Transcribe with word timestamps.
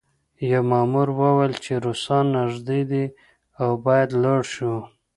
یوه 0.51 0.63
مامور 0.69 1.07
وویل 1.19 1.53
چې 1.63 1.73
روسان 1.85 2.25
نږدې 2.37 2.81
دي 2.91 3.05
او 3.61 3.69
باید 3.85 4.09
لاړ 4.23 4.41
شو 4.53 4.73